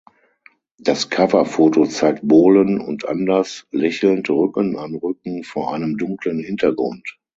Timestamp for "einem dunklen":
5.75-6.39